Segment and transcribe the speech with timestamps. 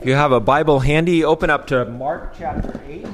[0.00, 3.06] If you have a Bible handy, open up to Mark chapter 8.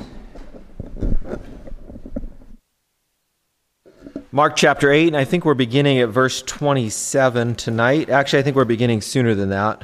[4.31, 8.09] Mark chapter 8, and I think we're beginning at verse 27 tonight.
[8.09, 9.82] Actually, I think we're beginning sooner than that.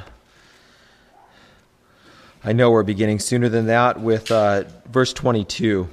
[2.41, 5.89] I know we're beginning sooner than that with uh, verse 22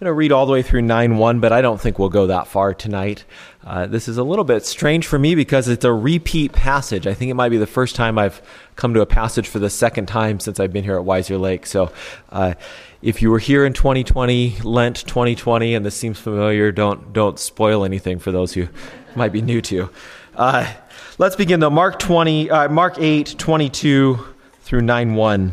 [0.00, 2.28] going to read all the way through 9 1, but I don't think we'll go
[2.28, 3.26] that far tonight.
[3.62, 7.06] Uh, this is a little bit strange for me because it's a repeat passage.
[7.06, 8.40] I think it might be the first time I've
[8.76, 11.66] come to a passage for the second time since I've been here at Wiser Lake.
[11.66, 11.92] So
[12.30, 12.54] uh,
[13.02, 17.84] if you were here in 2020, Lent 2020, and this seems familiar, don't, don't spoil
[17.84, 18.68] anything for those who
[19.14, 19.90] might be new to.
[20.34, 20.72] Uh,
[21.18, 21.68] let's begin though.
[21.68, 24.18] Mark 20, uh, Mark 8 22
[24.62, 25.52] through 9 1.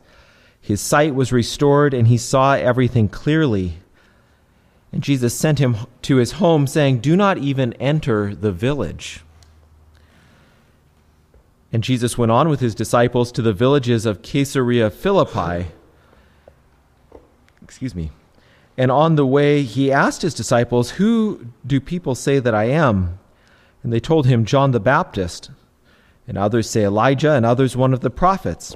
[0.61, 3.79] his sight was restored, and he saw everything clearly.
[4.91, 9.21] And Jesus sent him to his home, saying, Do not even enter the village.
[11.73, 15.71] And Jesus went on with his disciples to the villages of Caesarea Philippi.
[17.63, 18.11] Excuse me.
[18.77, 23.19] And on the way, he asked his disciples, Who do people say that I am?
[23.83, 25.49] And they told him, John the Baptist.
[26.27, 28.75] And others say Elijah, and others one of the prophets.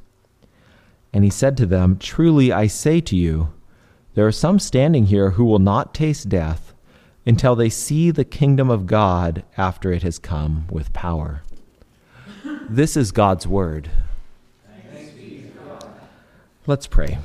[1.13, 3.53] And he said to them, Truly I say to you,
[4.13, 6.73] there are some standing here who will not taste death
[7.25, 11.43] until they see the kingdom of God after it has come with power.
[12.69, 13.89] This is God's word.
[16.67, 17.19] Let's pray.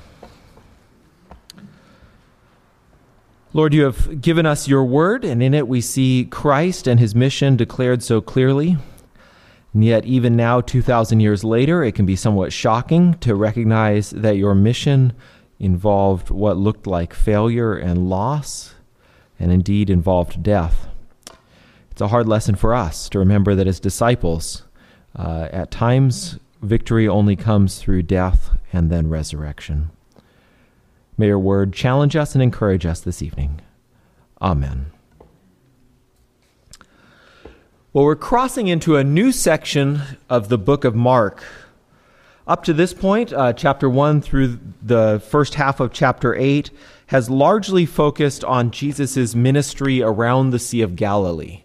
[3.53, 7.15] Lord, you have given us your word, and in it we see Christ and his
[7.15, 8.77] mission declared so clearly.
[9.77, 14.39] And yet, even now, 2,000 years later, it can be somewhat shocking to recognize that
[14.39, 15.13] your mission
[15.59, 18.75] involved what looked like failure and loss,
[19.39, 20.89] and indeed involved death.
[21.91, 24.63] It's a hard lesson for us to remember that as disciples,
[25.15, 29.91] uh, at times, victory only comes through death and then resurrection.
[31.19, 33.61] May your word challenge us and encourage us this evening.
[34.41, 34.87] Amen.
[37.97, 41.43] Well, we're crossing into a new section of the book of Mark.
[42.47, 46.71] Up to this point, uh, chapter 1 through the first half of chapter 8
[47.07, 51.63] has largely focused on Jesus' ministry around the Sea of Galilee.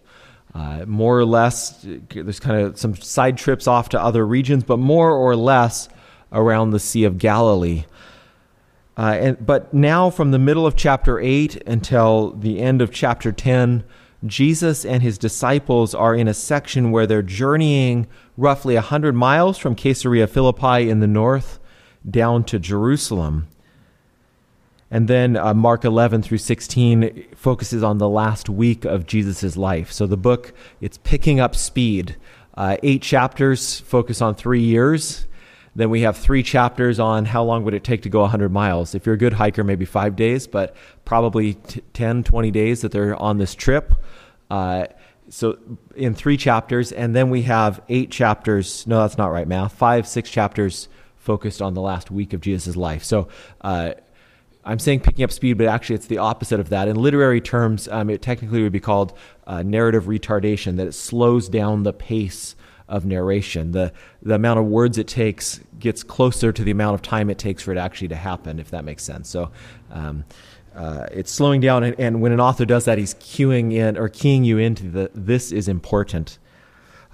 [0.54, 4.78] Uh, more or less, there's kind of some side trips off to other regions, but
[4.78, 5.90] more or less
[6.32, 7.84] around the Sea of Galilee.
[8.96, 13.32] Uh, and, but now, from the middle of chapter 8 until the end of chapter
[13.32, 13.84] 10,
[14.24, 19.74] Jesus and his disciples are in a section where they're journeying roughly 100 miles from
[19.74, 21.58] Caesarea Philippi in the north
[22.08, 23.48] down to Jerusalem.
[24.90, 29.90] And then uh, Mark 11 through 16 focuses on the last week of Jesus' life.
[29.90, 32.16] So the book, it's picking up speed.
[32.54, 35.26] Uh, eight chapters focus on three years.
[35.74, 38.94] Then we have three chapters on how long would it take to go 100 miles.
[38.94, 42.92] If you're a good hiker, maybe five days, but probably t- 10, 20 days that
[42.92, 43.94] they're on this trip.
[44.50, 44.86] Uh,
[45.30, 45.58] so
[45.96, 48.86] in three chapters, and then we have eight chapters.
[48.86, 49.72] No, that's not right, math.
[49.72, 53.02] Five, six chapters focused on the last week of Jesus' life.
[53.02, 53.28] So
[53.62, 53.92] uh,
[54.64, 56.86] I'm saying picking up speed, but actually it's the opposite of that.
[56.86, 59.16] In literary terms, um, it technically would be called
[59.46, 62.54] uh, narrative retardation, that it slows down the pace
[62.92, 63.72] of narration.
[63.72, 67.38] The, the amount of words it takes gets closer to the amount of time it
[67.38, 69.30] takes for it actually to happen, if that makes sense.
[69.30, 69.50] So
[69.90, 70.24] um,
[70.76, 74.08] uh, it's slowing down, and, and, when an author does that, he's cueing in or
[74.08, 76.38] keying you into the this is important.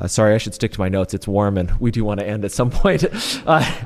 [0.01, 1.15] Uh, sorry, I should stick to my notes.
[1.15, 3.05] It's warm, and we do want to end at some point.
[3.47, 3.85] Uh,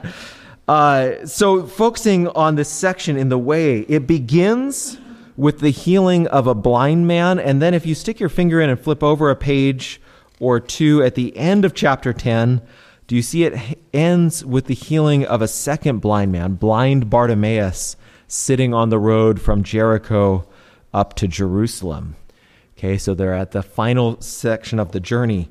[0.67, 4.99] uh, so, focusing on this section in the way, it begins
[5.37, 7.39] with the healing of a blind man.
[7.39, 10.01] And then, if you stick your finger in and flip over a page
[10.43, 12.61] or two at the end of chapter 10,
[13.07, 17.95] do you see it ends with the healing of a second blind man, blind Bartimaeus,
[18.27, 20.45] sitting on the road from Jericho
[20.93, 22.17] up to Jerusalem?
[22.77, 25.49] Okay, so they're at the final section of the journey.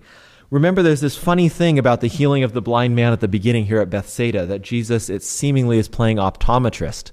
[0.50, 3.68] Remember, there's this funny thing about the healing of the blind man at the beginning
[3.68, 7.12] here at Bethsaida that Jesus, it seemingly is playing optometrist.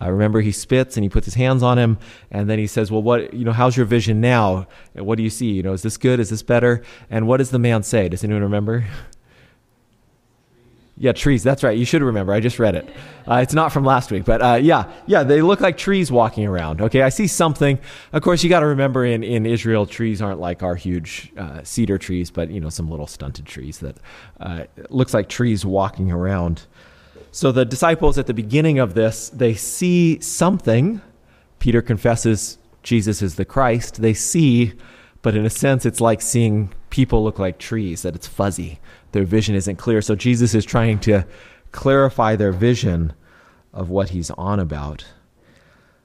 [0.00, 1.98] Uh, remember, he spits and he puts his hands on him,
[2.30, 3.52] and then he says, "Well, what you know?
[3.52, 4.66] How's your vision now?
[4.94, 5.52] What do you see?
[5.52, 6.20] You know, is this good?
[6.20, 8.08] Is this better?" And what does the man say?
[8.08, 8.86] Does anyone remember?
[11.00, 11.44] Yeah, trees.
[11.44, 11.78] That's right.
[11.78, 12.32] You should remember.
[12.32, 12.88] I just read it.
[13.26, 16.44] Uh, it's not from last week, but uh, yeah, yeah, they look like trees walking
[16.44, 16.80] around.
[16.80, 17.78] Okay, I see something.
[18.12, 21.62] Of course, you got to remember in, in Israel, trees aren't like our huge uh,
[21.62, 23.96] cedar trees, but you know some little stunted trees that
[24.40, 26.66] uh, looks like trees walking around.
[27.38, 31.00] So the disciples at the beginning of this, they see something.
[31.60, 34.02] Peter confesses Jesus is the Christ.
[34.02, 34.72] They see,
[35.22, 38.02] but in a sense, it's like seeing people look like trees.
[38.02, 38.80] That it's fuzzy
[39.12, 40.02] their vision isn't clear.
[40.02, 41.24] So Jesus is trying to
[41.70, 43.12] clarify their vision
[43.72, 45.04] of what he's on about.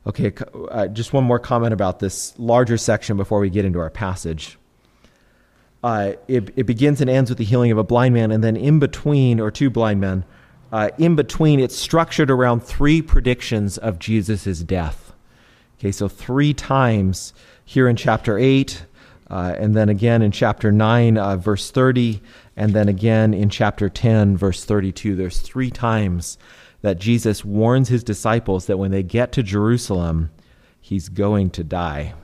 [0.06, 0.34] Okay,
[0.70, 4.60] uh, just one more comment about this larger section before we get into our passage.
[5.84, 8.56] Uh, it, it, begins and ends with the healing of a blind man, and then
[8.56, 10.26] in between, or two blind men,
[10.74, 15.14] uh, in between, it's structured around three predictions of Jesus' death.
[15.78, 17.32] Okay, so three times
[17.64, 18.84] here in chapter 8,
[19.30, 22.22] uh, and then again in chapter 9, uh, verse 30,
[22.58, 26.40] and then again in chapter 10, verse 32, there's three times
[26.82, 30.32] that Jesus warns his disciples that when they get to Jerusalem,
[30.82, 32.16] he's going to die.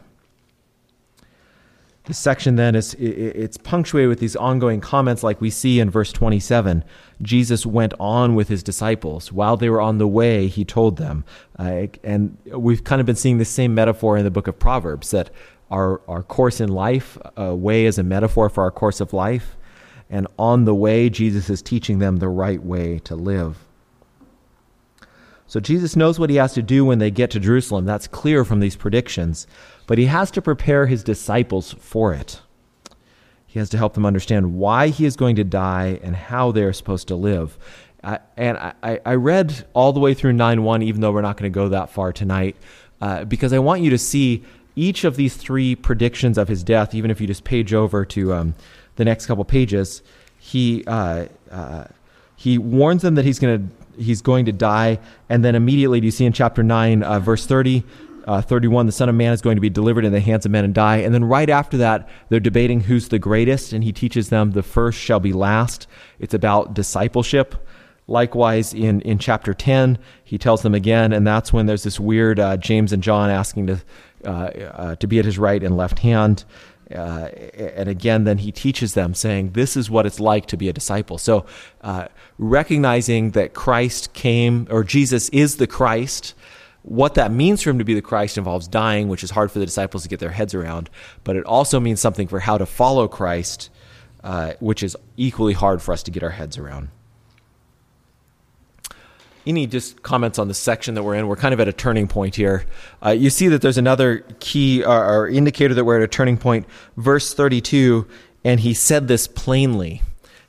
[2.09, 6.11] This section then is it's punctuated with these ongoing comments like we see in verse
[6.11, 6.83] 27
[7.21, 9.31] jesus went on with his disciples.
[9.31, 11.23] While they were on the way he told them.
[11.59, 15.11] Uh, and we've kind of been seeing the same metaphor in the book of proverbs
[15.11, 15.29] that
[15.69, 19.55] our, our course in life a way is a metaphor for our course of life.
[20.09, 23.68] And on the way, Jesus is teaching them the right way to live.
[25.49, 27.83] So Jesus knows what he has to do when they get to Jerusalem.
[27.83, 29.47] That's clear from these predictions.
[29.87, 32.39] But he has to prepare his disciples for it.
[33.47, 36.71] He has to help them understand why he is going to die and how they're
[36.71, 37.57] supposed to live.
[38.03, 41.35] Uh, and I, I, read all the way through 9 1, even though we're not
[41.35, 42.55] going to go that far tonight,
[43.01, 44.43] uh, because I want you to see
[44.75, 48.33] each of these three predictions of his death, even if you just page over to
[48.33, 48.55] um,
[48.97, 50.03] the next couple pages,
[50.37, 51.85] he uh, uh,
[52.35, 54.99] he warns them that he's going to he's going to die,
[55.29, 57.83] and then immediately, do you see in chapter nine, uh, verse thirty?
[58.27, 60.51] Uh, 31, the Son of Man is going to be delivered in the hands of
[60.51, 60.97] men and die.
[60.97, 64.61] And then right after that, they're debating who's the greatest, and he teaches them the
[64.61, 65.87] first shall be last.
[66.19, 67.55] It's about discipleship.
[68.07, 72.39] Likewise, in, in chapter 10, he tells them again, and that's when there's this weird
[72.39, 73.81] uh, James and John asking to,
[74.25, 76.43] uh, uh, to be at his right and left hand.
[76.93, 80.69] Uh, and again, then he teaches them, saying, This is what it's like to be
[80.69, 81.17] a disciple.
[81.17, 81.45] So,
[81.81, 86.33] uh, recognizing that Christ came, or Jesus is the Christ,
[86.81, 89.59] what that means for him to be the Christ involves dying, which is hard for
[89.59, 90.89] the disciples to get their heads around,
[91.23, 93.69] but it also means something for how to follow Christ,
[94.23, 96.89] uh, which is equally hard for us to get our heads around
[99.49, 101.27] any just comments on the section that we're in?
[101.27, 102.65] We're kind of at a turning point here.
[103.03, 106.07] Uh, you see that there's another key or, uh, or indicator that we're at a
[106.07, 106.67] turning point.
[106.95, 108.07] Verse 32,
[108.45, 110.01] and he said this plainly.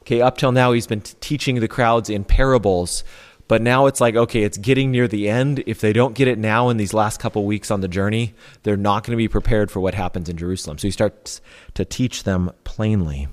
[0.03, 3.03] Okay, up till now he's been t- teaching the crowds in parables,
[3.49, 5.65] but now it's like, okay, it's getting near the end.
[5.67, 8.77] If they don't get it now in these last couple weeks on the journey, they're
[8.77, 10.79] not going to be prepared for what happens in Jerusalem.
[10.79, 11.41] So he starts
[11.75, 13.29] to teach them plainly.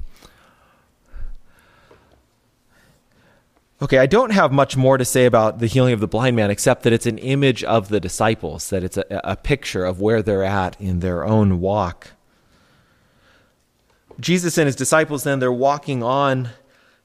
[3.79, 6.49] Okay, I don't have much more to say about the healing of the blind man
[6.49, 10.23] except that it's an image of the disciples, that it's a, a picture of where
[10.23, 12.13] they're at in their own walk.
[14.19, 16.49] Jesus and his disciples then they're walking on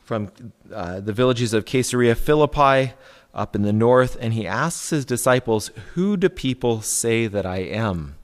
[0.03, 0.33] from
[0.73, 2.95] uh, the villages of Caesarea Philippi
[3.35, 7.59] up in the north, and he asks his disciples, Who do people say that I
[7.59, 8.17] am?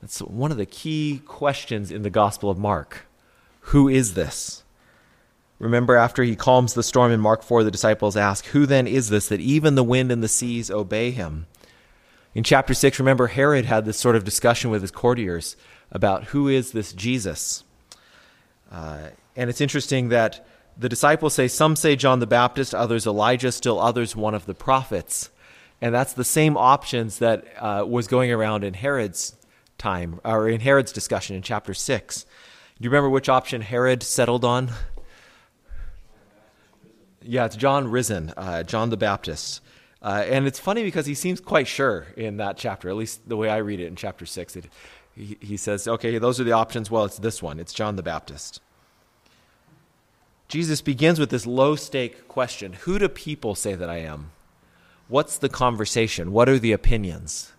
[0.00, 3.06] That's one of the key questions in the Gospel of Mark.
[3.60, 4.64] Who is this?
[5.60, 9.10] Remember, after he calms the storm in Mark 4, the disciples ask, Who then is
[9.10, 11.46] this that even the wind and the seas obey him?
[12.34, 15.56] In chapter 6, remember, Herod had this sort of discussion with his courtiers
[15.92, 17.62] about who is this Jesus?
[18.72, 20.46] Uh, and it's interesting that
[20.78, 24.54] the disciples say, some say John the Baptist, others Elijah, still others one of the
[24.54, 25.28] prophets.
[25.82, 29.36] And that's the same options that uh, was going around in Herod's
[29.76, 32.22] time, or in Herod's discussion in chapter 6.
[32.22, 34.70] Do you remember which option Herod settled on?
[37.22, 39.60] Yeah, it's John risen, uh, John the Baptist.
[40.02, 43.36] Uh, and it's funny because he seems quite sure in that chapter, at least the
[43.36, 44.56] way I read it in chapter 6.
[44.56, 44.64] It,
[45.14, 46.90] he, he says, okay, those are the options.
[46.90, 48.60] Well, it's this one, it's John the Baptist.
[50.48, 54.32] Jesus begins with this low stake question Who do people say that I am?
[55.06, 56.32] What's the conversation?
[56.32, 57.52] What are the opinions?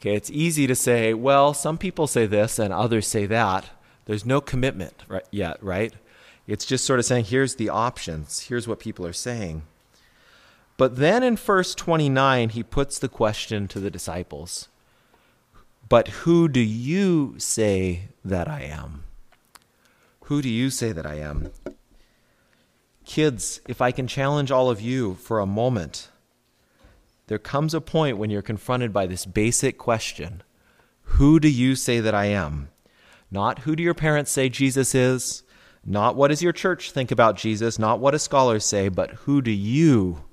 [0.00, 3.70] Okay, it's easy to say, well, some people say this and others say that.
[4.06, 5.92] There's no commitment right, yet, right?
[6.50, 9.62] It's just sort of saying, here's the options, here's what people are saying.
[10.76, 14.66] But then in verse 29, he puts the question to the disciples
[15.88, 19.04] But who do you say that I am?
[20.24, 21.52] Who do you say that I am?
[23.04, 26.08] Kids, if I can challenge all of you for a moment,
[27.28, 30.42] there comes a point when you're confronted by this basic question
[31.02, 32.70] Who do you say that I am?
[33.30, 35.44] Not who do your parents say Jesus is,
[35.84, 39.40] not what does your church think about Jesus, not what do scholars say, but who
[39.40, 40.24] do you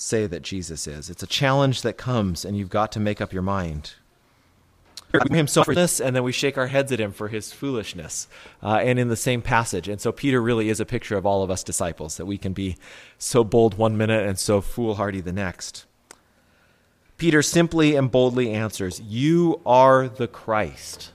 [0.00, 1.10] say that Jesus is.
[1.10, 3.94] It's a challenge that comes, and you've got to make up your mind.
[5.30, 8.28] Him for this, and then we shake our heads at him for his foolishness.
[8.62, 9.88] Uh, and in the same passage.
[9.88, 12.52] And so Peter really is a picture of all of us disciples, that we can
[12.52, 12.76] be
[13.18, 15.84] so bold one minute and so foolhardy the next.
[17.16, 21.10] Peter simply and boldly answers, You are the Christ.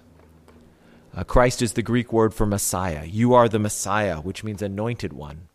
[1.15, 3.05] Uh, Christ is the Greek word for Messiah.
[3.05, 5.47] You are the Messiah, which means anointed one.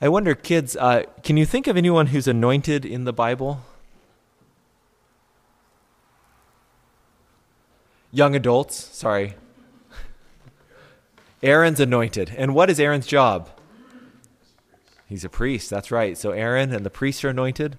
[0.00, 3.60] I wonder, kids, uh, can you think of anyone who's anointed in the Bible?
[8.10, 9.34] Young adults, sorry.
[11.42, 12.32] Aaron's anointed.
[12.38, 13.50] And what is Aaron's job?
[15.06, 16.16] He's a priest, that's right.
[16.16, 17.76] So Aaron and the priests are anointed.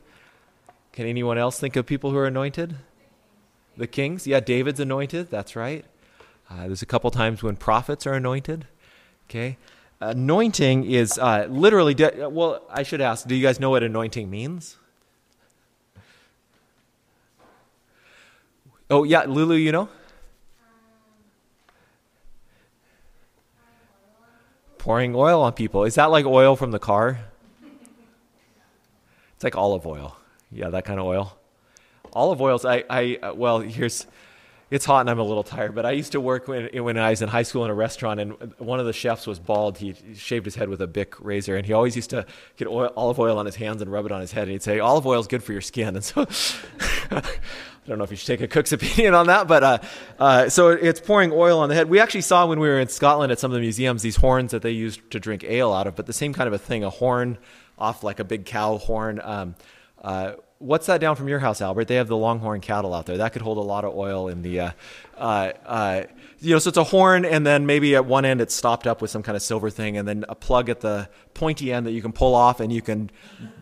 [0.91, 2.75] Can anyone else think of people who are anointed?
[3.75, 4.27] The kings?
[4.27, 5.85] Yeah, David's anointed, that's right.
[6.49, 8.67] Uh, there's a couple times when prophets are anointed.
[9.29, 9.57] Okay
[9.99, 14.29] anointing is uh, literally, de- well, I should ask, do you guys know what anointing
[14.29, 14.77] means?
[18.89, 19.89] Oh, yeah, Lulu, you know?
[24.77, 25.83] Pouring oil on people.
[25.83, 27.19] Is that like oil from the car?
[29.35, 30.17] It's like olive oil.
[30.49, 31.37] Yeah, that kind of oil.
[32.13, 34.07] Olive oils, I, I uh, well, here's
[34.69, 37.11] it's hot and I'm a little tired, but I used to work when, when I
[37.11, 39.77] was in high school in a restaurant, and one of the chefs was bald.
[39.77, 42.25] He shaved his head with a Bic razor, and he always used to
[42.57, 44.43] get oil, olive oil on his hands and rub it on his head.
[44.43, 46.27] And he'd say, "Olive oil is good for your skin." And so,
[47.11, 47.21] I
[47.87, 49.77] don't know if you should take a cook's opinion on that, but uh,
[50.19, 51.89] uh, so it's pouring oil on the head.
[51.89, 54.51] We actually saw when we were in Scotland at some of the museums these horns
[54.51, 56.83] that they used to drink ale out of, but the same kind of a thing,
[56.83, 57.37] a horn
[57.77, 59.21] off like a big cow horn.
[59.23, 59.55] Um,
[60.01, 61.87] uh, what's that down from your house, Albert?
[61.87, 63.17] They have the longhorn cattle out there.
[63.17, 64.71] That could hold a lot of oil in the, uh,
[65.17, 66.03] uh, uh,
[66.39, 69.01] you know, so it's a horn, and then maybe at one end it's stopped up
[69.01, 71.91] with some kind of silver thing, and then a plug at the pointy end that
[71.91, 73.09] you can pull off, and you can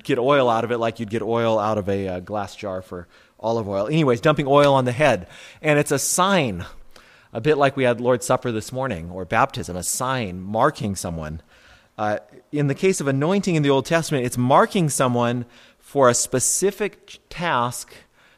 [0.03, 2.81] get oil out of it like you'd get oil out of a uh, glass jar
[2.81, 3.07] for
[3.39, 3.87] olive oil.
[3.87, 5.27] Anyways, dumping oil on the head,
[5.61, 6.65] and it's a sign,
[7.33, 11.41] a bit like we had Lord's Supper this morning or baptism, a sign marking someone.
[11.97, 12.17] Uh,
[12.51, 15.45] in the case of anointing in the Old Testament, it's marking someone
[15.95, 17.93] for a specific task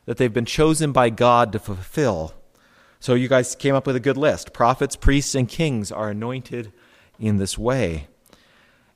[0.06, 2.36] that they've been chosen by God to fulfill.
[3.00, 4.54] So you guys came up with a good list.
[4.54, 6.72] Prophets, priests, and kings are anointed
[7.20, 8.10] in this way.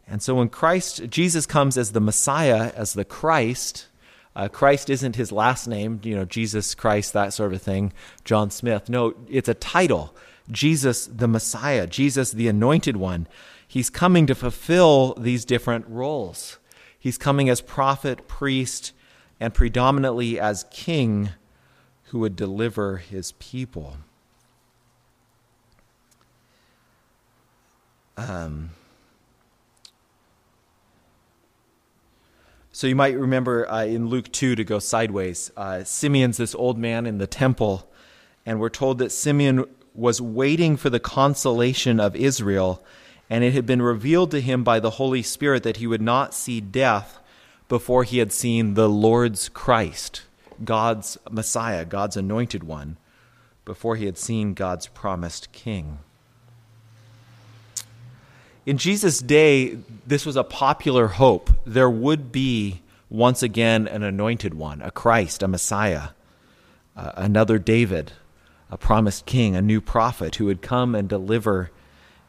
[0.08, 3.88] And so when Christ, Jesus comes as the Messiah, as the Christ,
[4.36, 7.92] uh, Christ isn't his last name, you know, Jesus Christ, that sort of thing,
[8.26, 8.90] John Smith.
[8.90, 10.16] No, it's a title.
[10.52, 13.28] Jesus the Messiah, Jesus the Anointed One.
[13.68, 16.60] He's coming to fulfill these different roles.
[17.02, 18.94] He's coming as prophet, priest,
[19.40, 21.30] and predominantly as king
[22.04, 23.98] who would deliver his people.
[28.18, 28.70] Um,
[32.72, 35.50] so you might remember uh, in Luke 2 to go sideways.
[35.58, 37.92] Uh, Simeon's this old man in the temple,
[38.46, 39.66] and we're told that Simeon
[39.96, 42.86] was waiting for the consolation of Israel
[43.32, 46.34] and it had been revealed to him by the Holy Spirit that he would not
[46.34, 47.18] see death
[47.70, 50.24] before he had seen the Lord's Christ,
[50.66, 52.98] God's Messiah, God's anointed one,
[53.64, 56.00] before he had seen God's promised king.
[58.66, 61.52] In Jesus' day, this was a popular hope.
[61.66, 66.10] There would be once again an anointed one, a Christ, a Messiah,
[66.98, 68.12] uh, another David,
[68.70, 71.72] a promised king, a new prophet who would come and deliver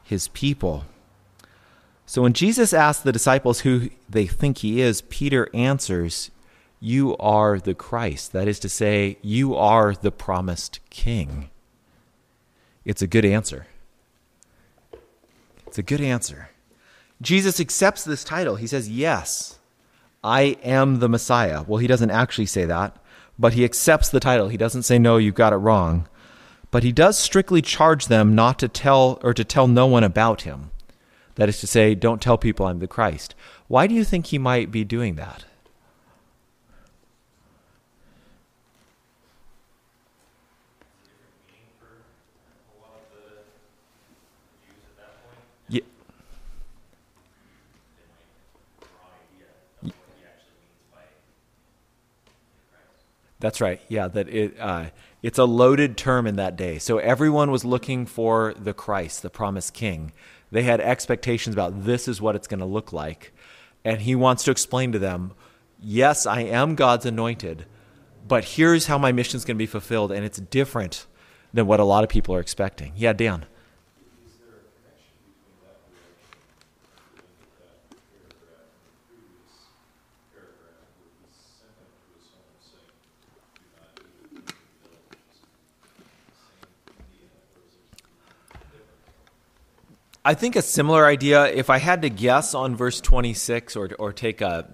[0.01, 0.85] his people.
[2.13, 6.29] So when Jesus asks the disciples who they think he is, Peter answers,
[6.79, 8.33] You are the Christ.
[8.33, 11.49] That is to say, you are the promised king.
[12.85, 13.65] It's a good answer.
[15.65, 16.51] It's a good answer.
[17.19, 18.57] Jesus accepts this title.
[18.57, 19.57] He says, Yes,
[20.23, 21.63] I am the Messiah.
[21.63, 22.95] Well, he doesn't actually say that,
[23.39, 24.49] but he accepts the title.
[24.49, 26.07] He doesn't say, No, you've got it wrong.
[26.69, 30.43] But he does strictly charge them not to tell or to tell no one about
[30.43, 30.69] him.
[31.35, 33.33] That is to say, don't tell people I'm the Christ.
[33.67, 35.45] Why do you think he might be doing that?
[53.43, 53.81] That's right.
[53.89, 54.85] Yeah, that it uh,
[55.21, 56.79] it's a loaded term in that day.
[56.79, 60.13] So everyone was looking for the Christ, the promised King.
[60.53, 63.33] They had expectations about this is what it's going to look like,
[63.83, 65.33] and he wants to explain to them,
[65.81, 67.65] yes, I am God's anointed,
[68.27, 71.07] but here's how my mission is going to be fulfilled, and it's different
[71.55, 72.93] than what a lot of people are expecting.
[72.95, 73.47] Yeah, Dan.
[90.25, 94.13] I think a similar idea, if I had to guess on verse 26 or, or
[94.13, 94.69] take a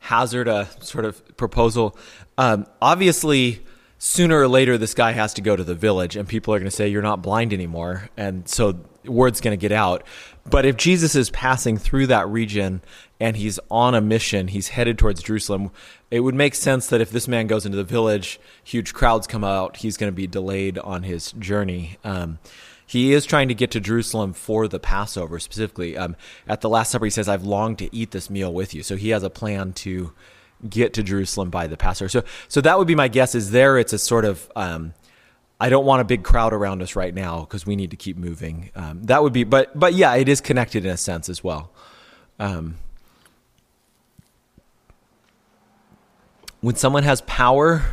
[0.00, 1.96] hazard a sort of proposal,
[2.36, 3.64] um, obviously,
[3.98, 6.70] sooner or later, this guy has to go to the village and people are going
[6.70, 8.10] to say, You're not blind anymore.
[8.18, 10.04] And so word's going to get out.
[10.48, 12.82] But if Jesus is passing through that region
[13.18, 15.70] and he's on a mission, he's headed towards Jerusalem,
[16.10, 19.44] it would make sense that if this man goes into the village, huge crowds come
[19.44, 21.96] out, he's going to be delayed on his journey.
[22.04, 22.38] Um,
[22.90, 25.96] he is trying to get to Jerusalem for the Passover specifically.
[25.96, 26.16] Um,
[26.48, 28.96] at the Last Supper, he says, "I've longed to eat this meal with you." So
[28.96, 30.12] he has a plan to
[30.68, 32.08] get to Jerusalem by the Passover.
[32.08, 33.36] So, so that would be my guess.
[33.36, 33.78] Is there?
[33.78, 34.92] It's a sort of um,
[35.60, 38.16] I don't want a big crowd around us right now because we need to keep
[38.16, 38.70] moving.
[38.74, 41.70] Um, that would be, but but yeah, it is connected in a sense as well.
[42.40, 42.74] Um,
[46.60, 47.84] when someone has power,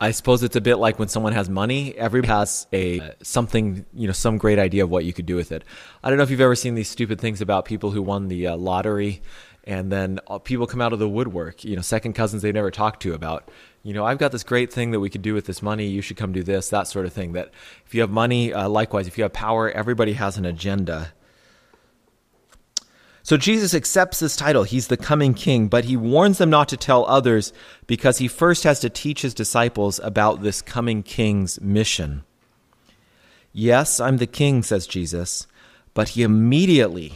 [0.00, 1.96] I suppose it's a bit like when someone has money.
[1.96, 5.52] Everybody has a something, you know, some great idea of what you could do with
[5.52, 5.64] it.
[6.02, 8.48] I don't know if you've ever seen these stupid things about people who won the
[8.48, 9.22] uh, lottery,
[9.64, 11.64] and then uh, people come out of the woodwork.
[11.64, 13.50] You know, second cousins they've never talked to about.
[13.82, 15.86] You know, I've got this great thing that we could do with this money.
[15.86, 17.32] You should come do this, that sort of thing.
[17.32, 17.50] That
[17.86, 21.12] if you have money, uh, likewise, if you have power, everybody has an agenda
[23.24, 24.64] so Jesus accepts this title.
[24.64, 27.54] He's the coming king, but he warns them not to tell others
[27.86, 32.24] because he first has to teach his disciples about this coming king's mission.
[33.50, 35.46] Yes, I'm the king, says Jesus,
[35.94, 37.14] but he immediately,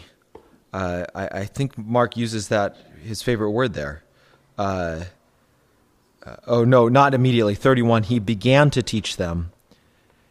[0.72, 4.02] uh, I, I, think Mark uses that, his favorite word there.
[4.56, 5.04] Uh,
[6.24, 7.54] uh, oh, no, not immediately.
[7.54, 9.52] 31, he began to teach them.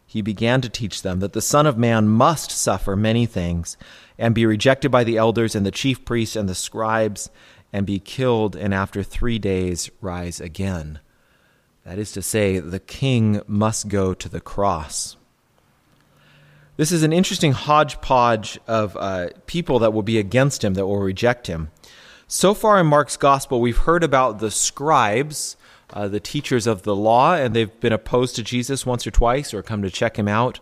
[0.10, 3.76] He began to teach them that the Son of Man must suffer many things
[4.17, 7.30] and be rejected by the elders and the chief priests and the scribes,
[7.74, 11.00] and be killed, and after three days rise again.
[11.84, 15.17] That is to say, the king must go to the cross.
[16.78, 21.00] This is an interesting hodgepodge of uh, people that will be against him, that will
[21.00, 21.70] reject him.
[22.28, 25.57] So far in Mark's gospel, we've heard about the scribes,
[25.93, 29.54] uh, the teachers of the law, and they've been opposed to Jesus once or twice
[29.54, 30.60] or come to check him out.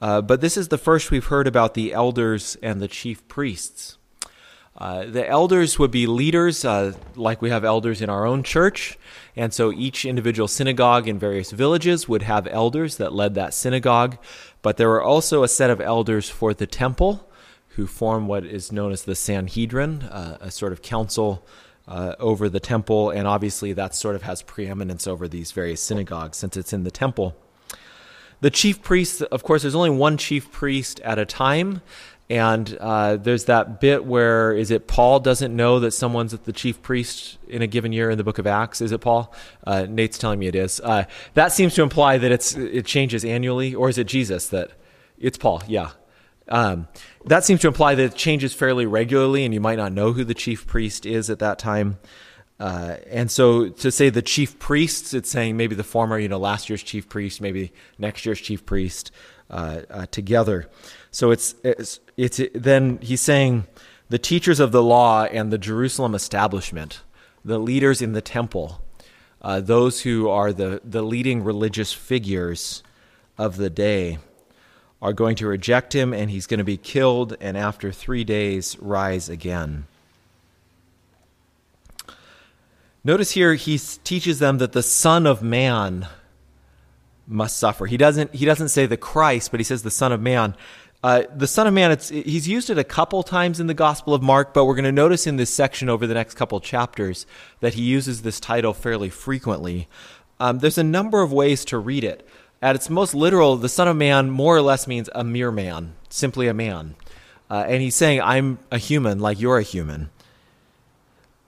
[0.00, 3.98] Uh, but this is the first we've heard about the elders and the chief priests.
[4.76, 8.98] Uh, the elders would be leaders, uh, like we have elders in our own church.
[9.36, 14.16] And so each individual synagogue in various villages would have elders that led that synagogue.
[14.62, 17.28] But there were also a set of elders for the temple
[17.74, 21.46] who form what is known as the Sanhedrin, uh, a sort of council
[21.90, 23.10] uh, over the temple.
[23.10, 26.90] And obviously, that sort of has preeminence over these various synagogues since it's in the
[26.90, 27.36] temple.
[28.40, 31.82] The chief priest, of course, there's only one chief priest at a time.
[32.30, 36.80] And uh, there's that bit where is it Paul doesn't know that someone's the chief
[36.80, 38.80] priest in a given year in the book of Acts?
[38.80, 39.34] Is it Paul?
[39.66, 40.78] Uh, Nate's telling me it is.
[40.78, 44.70] Uh, that seems to imply that it's it changes annually, or is it Jesus that
[45.18, 45.60] it's Paul?
[45.66, 45.90] Yeah,
[46.50, 46.88] Um,
[47.26, 50.24] that seems to imply that it changes fairly regularly, and you might not know who
[50.24, 51.98] the chief priest is at that time.
[52.58, 56.38] Uh, and so to say the chief priests, it's saying maybe the former, you know,
[56.38, 59.10] last year's chief priest, maybe next year's chief priest
[59.48, 60.68] uh, uh, together.
[61.10, 63.66] So it's, it's, it's then he's saying
[64.10, 67.00] the teachers of the law and the Jerusalem establishment,
[67.44, 68.84] the leaders in the temple,
[69.40, 72.82] uh, those who are the, the leading religious figures
[73.38, 74.18] of the day
[75.02, 78.76] are going to reject him and he's going to be killed and after three days
[78.80, 79.86] rise again.
[83.02, 86.06] Notice here he teaches them that the Son of Man
[87.26, 87.86] must suffer.
[87.86, 90.54] He doesn't he doesn't say the Christ, but he says the Son of Man.
[91.02, 94.22] Uh, the Son of Man, he's used it a couple times in the Gospel of
[94.22, 97.24] Mark, but we're going to notice in this section over the next couple chapters
[97.60, 99.88] that he uses this title fairly frequently.
[100.38, 102.28] Um, there's a number of ways to read it.
[102.62, 105.94] At its most literal, the Son of Man more or less means a mere man,
[106.10, 106.94] simply a man.
[107.48, 110.10] Uh, and he's saying, I'm a human like you're a human.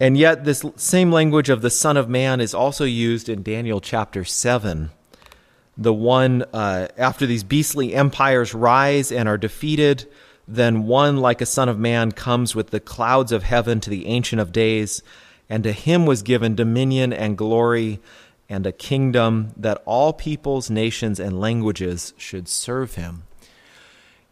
[0.00, 3.80] And yet, this same language of the Son of Man is also used in Daniel
[3.80, 4.90] chapter 7.
[5.76, 10.10] The one, uh, after these beastly empires rise and are defeated,
[10.48, 14.06] then one like a Son of Man comes with the clouds of heaven to the
[14.06, 15.02] Ancient of Days,
[15.48, 18.00] and to him was given dominion and glory
[18.52, 23.24] and a kingdom that all peoples, nations, and languages should serve him.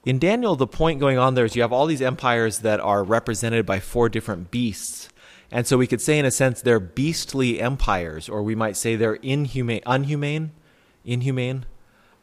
[0.05, 3.03] In Daniel, the point going on there is you have all these empires that are
[3.03, 5.09] represented by four different beasts
[5.51, 8.95] and so we could say, in a sense, they're beastly empires, or we might say
[8.95, 10.51] they're inhumane, unhumane,
[11.05, 11.67] inhumane,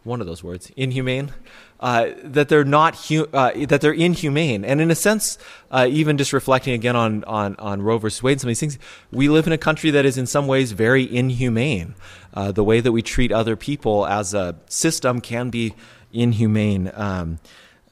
[0.07, 1.31] one of those words, inhumane.
[1.79, 5.37] Uh, that they're not hu- uh, that they're inhumane, and in a sense,
[5.69, 8.59] uh, even just reflecting again on on on Roe versus Wade, and some of these
[8.59, 8.79] things,
[9.11, 11.93] we live in a country that is in some ways very inhumane.
[12.33, 15.75] Uh, the way that we treat other people as a system can be
[16.11, 16.91] inhumane.
[16.95, 17.39] Um,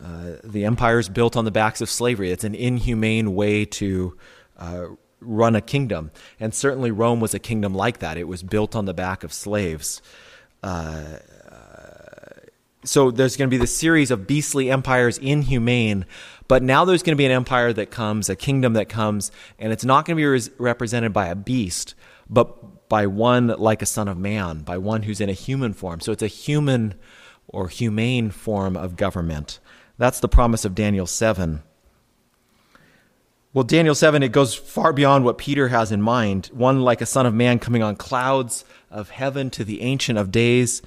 [0.03, 2.31] uh, the empire is built on the backs of slavery.
[2.31, 4.17] It's an inhumane way to
[4.57, 4.87] uh,
[5.21, 6.11] run a kingdom.
[6.39, 8.17] And certainly Rome was a kingdom like that.
[8.17, 10.01] It was built on the back of slaves.
[10.61, 11.19] Uh,
[12.85, 16.05] so there's going to be this series of beastly empires, inhumane.
[16.47, 19.73] But now there's going to be an empire that comes, a kingdom that comes, and
[19.73, 21.95] it's not going to be res- represented by a beast,
[22.29, 25.99] but by one like a son of man, by one who's in a human form.
[25.99, 26.95] So it's a human
[27.47, 29.59] or humane form of government.
[29.97, 31.63] That's the promise of Daniel 7.
[33.53, 36.47] Well, Daniel 7, it goes far beyond what Peter has in mind.
[36.47, 40.29] One like a son of man coming on clouds of heaven to the Ancient of
[40.29, 40.81] Days,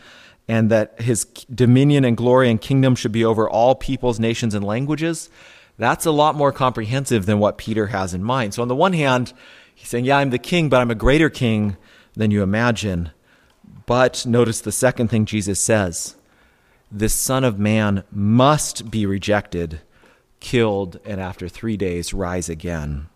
[0.49, 4.65] and that his dominion and glory and kingdom should be over all peoples, nations, and
[4.65, 5.29] languages.
[5.77, 8.55] That's a lot more comprehensive than what Peter has in mind.
[8.55, 9.33] So, on the one hand,
[9.75, 11.77] he's saying, Yeah, I'm the king, but I'm a greater king
[12.15, 13.11] than you imagine.
[13.87, 16.17] But notice the second thing Jesus says
[16.91, 19.83] this Son of Man must be rejected
[20.41, 23.09] killed, and after three days rise again.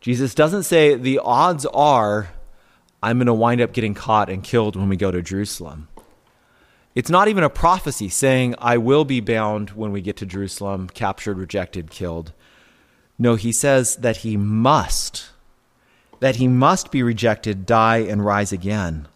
[0.00, 2.30] Jesus doesn't say the odds are
[3.02, 5.88] I'm going to wind up getting caught and killed when we go to Jerusalem.
[6.98, 10.88] It's not even a prophecy saying I will be bound when we get to Jerusalem,
[10.88, 12.32] captured, rejected, killed.
[13.16, 15.30] No, he says that he must,
[16.18, 19.06] that he must be rejected, die, and rise again.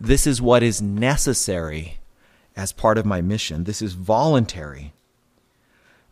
[0.00, 1.98] This is what is necessary
[2.56, 3.62] as part of my mission.
[3.62, 4.92] This is voluntary.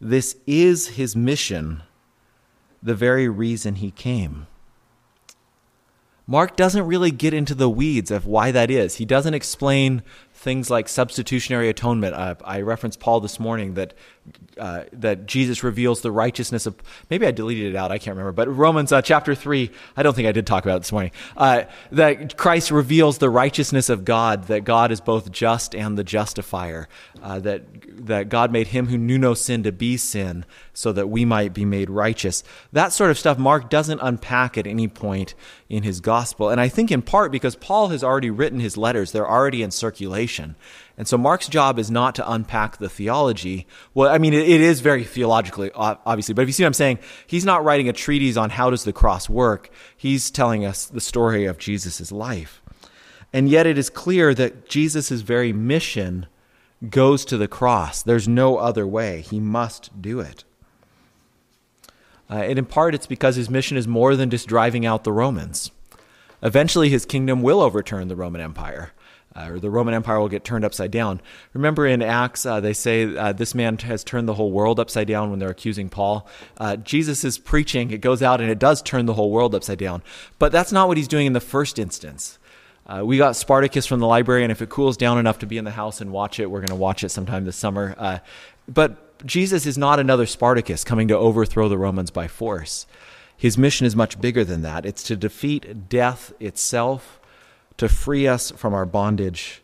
[0.00, 1.82] This is his mission,
[2.80, 4.46] the very reason he came.
[6.26, 8.94] Mark doesn't really get into the weeds of why that is.
[8.94, 10.02] He doesn't explain
[10.42, 12.14] things like substitutionary atonement.
[12.14, 13.94] Uh, I referenced Paul this morning that
[14.58, 16.76] uh, that Jesus reveals the righteousness of.
[17.10, 17.90] Maybe I deleted it out.
[17.90, 18.32] I can't remember.
[18.32, 19.70] But Romans uh, chapter three.
[19.96, 21.10] I don't think I did talk about it this morning.
[21.36, 24.44] Uh, that Christ reveals the righteousness of God.
[24.44, 26.88] That God is both just and the justifier.
[27.22, 27.62] Uh, that
[28.06, 31.54] that God made him who knew no sin to be sin, so that we might
[31.54, 32.44] be made righteous.
[32.72, 33.38] That sort of stuff.
[33.38, 35.34] Mark doesn't unpack at any point
[35.68, 39.12] in his gospel, and I think in part because Paul has already written his letters.
[39.12, 40.56] They're already in circulation.
[40.96, 43.66] And so Mark's job is not to unpack the theology.
[43.94, 46.74] Well, I mean, it, it is very theologically, obviously, but if you see what I'm
[46.74, 49.70] saying, he's not writing a treatise on how does the cross work.
[49.96, 52.60] He's telling us the story of Jesus' life.
[53.32, 56.26] And yet it is clear that Jesus' very mission
[56.90, 58.02] goes to the cross.
[58.02, 59.22] There's no other way.
[59.22, 60.44] He must do it.
[62.28, 65.12] Uh, and in part, it's because his mission is more than just driving out the
[65.12, 65.70] Romans.
[66.42, 68.92] Eventually, his kingdom will overturn the Roman Empire
[69.34, 71.20] uh, or the Roman Empire will get turned upside down.
[71.52, 75.06] Remember in Acts, uh, they say uh, this man has turned the whole world upside
[75.08, 76.28] down when they're accusing Paul.
[76.58, 79.78] Uh, Jesus is preaching, it goes out and it does turn the whole world upside
[79.78, 80.02] down.
[80.38, 82.38] But that's not what he's doing in the first instance.
[82.86, 85.56] Uh, we got Spartacus from the library, and if it cools down enough to be
[85.56, 87.94] in the house and watch it, we're going to watch it sometime this summer.
[87.96, 88.18] Uh,
[88.68, 92.86] but But Jesus is not another Spartacus coming to overthrow the Romans by force.
[93.36, 94.84] His mission is much bigger than that.
[94.84, 97.20] It's to defeat death itself,
[97.82, 99.60] to free us from our bondage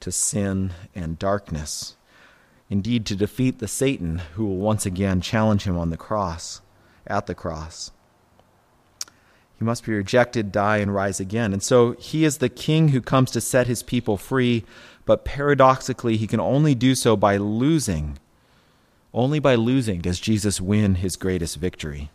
[0.00, 1.96] to sin and darkness.
[2.68, 6.60] Indeed, to defeat the Satan who will once again challenge him on the cross,
[7.06, 7.90] at the cross.
[9.58, 11.54] He must be rejected, die, and rise again.
[11.54, 14.66] And so he is the king who comes to set his people free,
[15.06, 18.18] but paradoxically, he can only do so by losing.
[19.14, 22.10] Only by losing does Jesus win his greatest victory.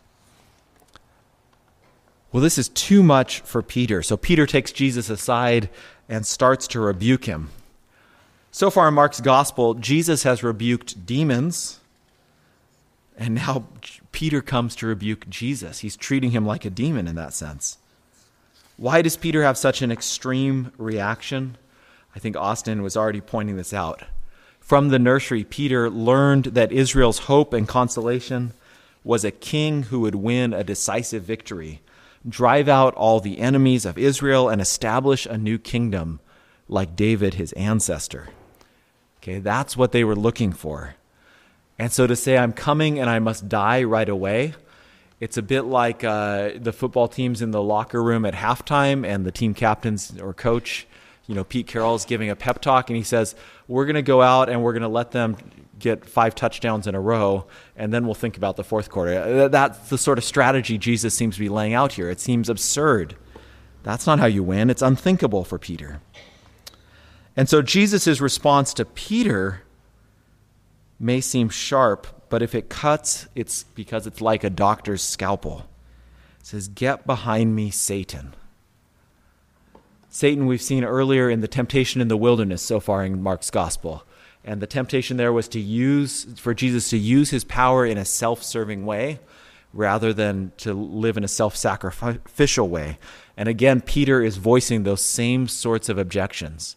[2.34, 4.02] Well, this is too much for Peter.
[4.02, 5.70] So Peter takes Jesus aside
[6.08, 7.50] and starts to rebuke him.
[8.50, 11.78] So far in Mark's gospel, Jesus has rebuked demons,
[13.16, 13.68] and now
[14.10, 15.78] Peter comes to rebuke Jesus.
[15.78, 17.78] He's treating him like a demon in that sense.
[18.76, 21.56] Why does Peter have such an extreme reaction?
[22.16, 24.02] I think Austin was already pointing this out.
[24.58, 28.54] From the nursery, Peter learned that Israel's hope and consolation
[29.04, 31.80] was a king who would win a decisive victory,
[32.28, 36.20] drive out all the enemies of Israel, and establish a new kingdom
[36.68, 38.28] like David, his ancestor.
[39.18, 40.96] Okay, that's what they were looking for.
[41.78, 44.54] And so to say, I'm coming and I must die right away,
[45.20, 49.24] it's a bit like uh, the football teams in the locker room at halftime and
[49.24, 50.86] the team captains or coach,
[51.26, 53.34] you know, Pete Carroll's giving a pep talk and he says,
[53.66, 55.36] We're going to go out and we're going to let them
[55.78, 59.18] get five touchdowns in a row and then we'll think about the fourth quarter.
[59.18, 62.10] Uh, that's the sort of strategy Jesus seems to be laying out here.
[62.10, 63.16] It seems absurd.
[63.82, 66.00] That's not how you win, it's unthinkable for Peter.
[67.36, 69.62] And so Jesus' response to Peter
[70.98, 75.66] may seem sharp, but if it cuts, it's because it's like a doctor's scalpel.
[76.40, 78.34] It says, Get behind me, Satan.
[80.08, 84.04] Satan, we've seen earlier in the temptation in the wilderness so far in Mark's gospel.
[84.44, 88.04] And the temptation there was to use, for Jesus to use his power in a
[88.04, 89.20] self serving way
[89.72, 92.98] rather than to live in a self sacrificial way.
[93.36, 96.76] And again, Peter is voicing those same sorts of objections.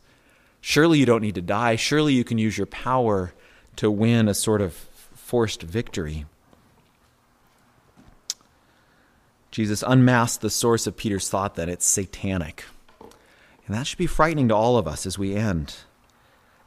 [0.61, 1.75] Surely you don't need to die.
[1.75, 3.33] Surely you can use your power
[3.75, 6.25] to win a sort of forced victory.
[9.51, 12.63] Jesus unmasked the source of Peter's thought that it's satanic.
[13.65, 15.75] And that should be frightening to all of us as we end.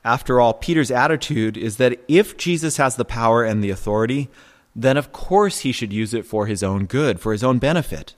[0.05, 4.29] After all, Peter's attitude is that if Jesus has the power and the authority,
[4.75, 8.15] then of course he should use it for his own good, for his own benefit.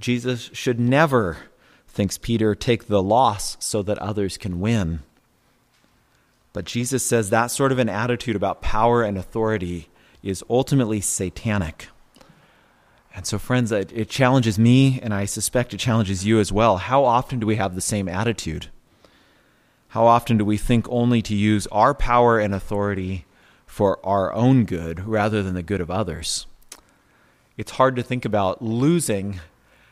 [0.00, 1.36] Jesus should never,
[1.86, 5.00] thinks Peter, take the loss so that others can win.
[6.52, 9.88] But Jesus says that sort of an attitude about power and authority
[10.22, 11.88] is ultimately satanic.
[13.14, 16.78] And so, friends, it, challenges me, and I suspect it challenges you as well.
[16.78, 18.68] How often do we have the same attitude?
[19.94, 23.26] How often do we think only to use our power and authority
[23.64, 26.48] for our own good rather than the good of others?
[27.56, 29.38] It's hard to think about losing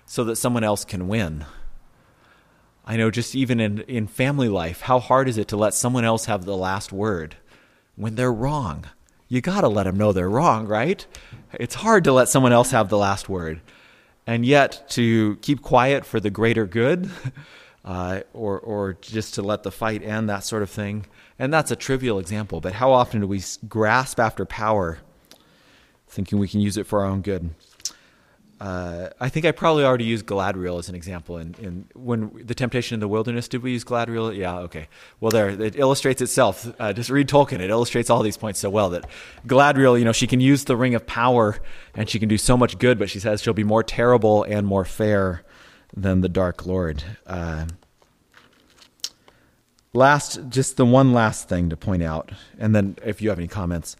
[0.04, 1.44] so that someone else can win.
[2.84, 6.04] I know just even in, in family life, how hard is it to let someone
[6.04, 7.36] else have the last word
[7.94, 8.86] when they're wrong?
[9.28, 11.06] You got to let them know they're wrong, right?
[11.52, 13.60] It's hard to let someone else have the last word.
[14.26, 17.08] And yet, to keep quiet for the greater good,
[17.84, 21.06] uh, or, or just to let the fight end, that sort of thing.
[21.38, 24.98] And that's a trivial example, but how often do we grasp after power
[26.06, 27.50] thinking we can use it for our own good?
[28.62, 31.36] uh, I think I probably already used Galadriel as an example.
[31.36, 34.36] In, in when the temptation in the wilderness, did we use Galadriel?
[34.36, 34.86] Yeah, okay.
[35.18, 36.72] Well, there it illustrates itself.
[36.78, 38.90] Uh, just read Tolkien; it illustrates all these points so well.
[38.90, 39.06] That
[39.48, 41.58] Galadriel, you know, she can use the ring of power
[41.96, 44.64] and she can do so much good, but she says she'll be more terrible and
[44.64, 45.42] more fair
[45.94, 47.02] than the Dark Lord.
[47.26, 47.66] Uh,
[49.92, 53.48] last, just the one last thing to point out, and then if you have any
[53.48, 53.96] comments,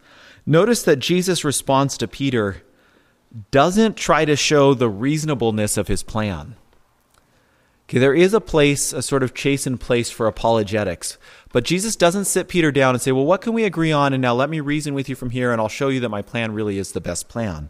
[0.47, 2.63] notice that Jesus' response to Peter
[3.51, 6.57] doesn't try to show the reasonableness of his plan.
[7.89, 11.19] Okay, there is a place, a sort of chastened place for apologetics,
[11.53, 14.13] but Jesus doesn't sit Peter down and say, Well, what can we agree on?
[14.13, 16.23] And now let me reason with you from here, and I'll show you that my
[16.23, 17.69] plan really is the best plan.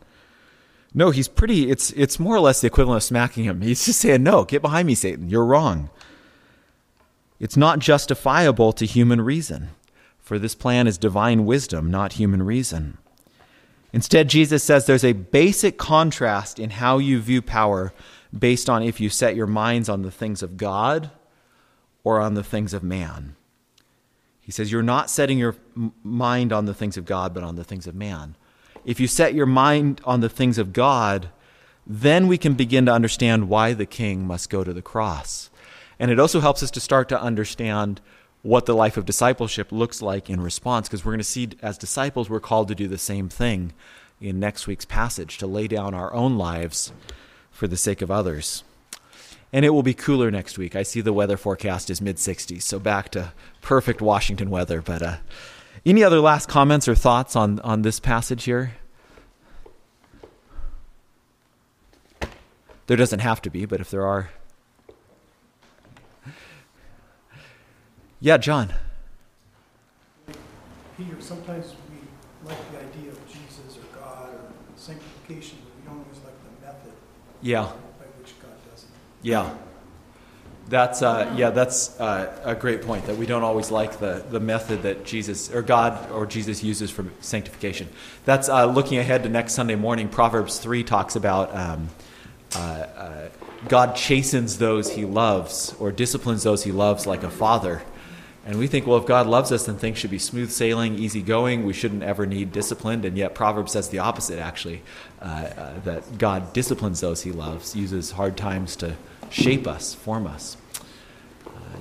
[0.95, 3.63] No, he's pretty, it's, it's more or less the equivalent of smacking him.
[3.63, 5.29] He's just saying, No, get behind me, Satan.
[5.29, 5.91] You're wrong.
[7.41, 9.71] It's not justifiable to human reason,
[10.21, 12.99] for this plan is divine wisdom, not human reason.
[13.93, 17.93] Instead, Jesus says there's a basic contrast in how you view power
[18.37, 21.11] based on if you set your minds on the things of God
[22.05, 23.37] or on the things of man.
[24.41, 25.57] He says you're not setting your
[26.03, 28.37] mind on the things of God, but on the things of man.
[28.85, 31.29] If you set your mind on the things of God,
[31.87, 35.51] then we can begin to understand why the king must go to the cross.
[35.99, 38.01] And it also helps us to start to understand
[38.43, 41.79] what the life of discipleship looks like in response, because we're going to see as
[41.79, 43.73] disciples, we're called to do the same thing
[44.21, 46.93] in next week's passage to lay down our own lives
[47.51, 48.65] for the sake of others.
[49.53, 50.75] And it will be cooler next week.
[50.75, 54.81] I see the weather forecast is mid 60s, so back to perfect Washington weather.
[54.81, 55.17] But uh,
[55.85, 58.75] any other last comments or thoughts on, on this passage here?
[62.87, 64.31] There doesn't have to be, but if there are.
[68.21, 68.73] Yeah, John.
[70.97, 76.05] Peter, sometimes we like the idea of Jesus or God or sanctification, but we don't
[76.05, 76.93] always like the method
[77.41, 77.63] Yeah.
[77.65, 78.91] by which God does it.
[79.23, 79.55] Yeah.
[80.73, 83.05] That's uh, yeah, that's uh, a great point.
[83.05, 86.91] That we don't always like the, the method that Jesus or God or Jesus uses
[86.91, 87.91] for sanctification.
[88.25, 90.09] That's uh, looking ahead to next Sunday morning.
[90.09, 91.91] Proverbs three talks about um,
[92.55, 93.29] uh, uh,
[93.69, 97.83] God chastens those He loves or disciplines those He loves like a father.
[98.47, 101.21] And we think, well, if God loves us, then things should be smooth sailing, easy
[101.21, 101.67] going.
[101.67, 103.05] We shouldn't ever need disciplined.
[103.05, 104.81] And yet, Proverbs says the opposite, actually,
[105.21, 108.97] uh, that God disciplines those he loves, uses hard times to
[109.29, 110.57] shape us, form us.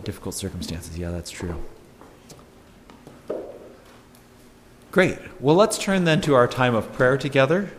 [0.03, 0.97] Difficult circumstances.
[0.97, 1.55] Yeah, that's true.
[4.91, 5.17] Great.
[5.39, 7.71] Well, let's turn then to our time of prayer together.